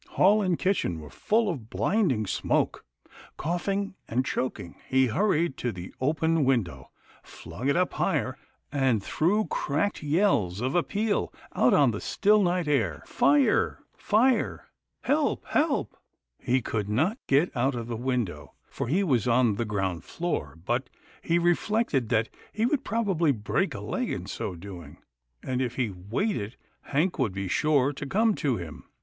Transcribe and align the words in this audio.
Hall 0.13 0.41
and 0.41 0.57
kitchen 0.57 0.99
were 0.99 1.11
full 1.11 1.47
of 1.47 1.69
blinding 1.69 2.25
smoke. 2.25 2.83
Cough 3.37 3.67
ing 3.67 3.93
and 4.07 4.25
choking, 4.25 4.77
he 4.89 5.05
hurried 5.05 5.57
to 5.57 5.71
the 5.71 5.93
open 6.01 6.43
window, 6.43 6.89
flung 7.21 7.67
it 7.69 7.77
up 7.77 7.93
higher, 7.93 8.35
and 8.71 9.03
threw 9.03 9.45
cracked 9.45 10.01
yells 10.01 10.59
of 10.59 10.73
appeal 10.73 11.31
out 11.53 11.75
on 11.75 11.91
the 11.91 12.01
still 12.01 12.41
night 12.41 12.67
air," 12.67 13.03
Fire! 13.05 13.83
Fire 13.95 14.69
1 15.05 15.13
Help! 15.17 15.45
Help!" 15.49 15.95
He 16.39 16.63
could 16.63 16.87
get 17.27 17.55
out 17.55 17.73
the 17.87 17.95
window, 17.95 18.55
for 18.71 18.87
he 18.87 19.03
was 19.03 19.27
on 19.27 19.53
the 19.53 19.65
ground 19.65 20.03
floor, 20.03 20.57
but 20.65 20.89
he 21.21 21.37
reflected 21.37 22.09
that 22.09 22.27
he 22.51 22.65
would 22.65 22.83
probably 22.83 23.31
break 23.31 23.75
a 23.75 23.81
leg 23.81 24.09
in 24.09 24.25
so 24.25 24.55
doing, 24.55 24.97
and 25.43 25.61
if 25.61 25.75
he 25.75 25.91
waited. 25.91 26.55
Hank 26.85 27.19
would 27.19 27.33
be 27.33 27.47
sure 27.47 27.93
to 27.93 28.07
come 28.07 28.33
to 28.33 28.57
him. 28.57 28.85